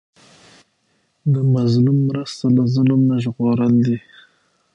د 1.33 1.35
مظلوم 1.53 1.99
مرسته 2.09 2.45
له 2.55 2.63
ظلم 2.73 3.01
نه 3.09 3.15
ژغورل 3.23 3.73
دي. 3.85 3.97